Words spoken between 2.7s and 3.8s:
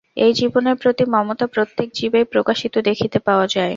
দেখিতে পাওয়া যায়।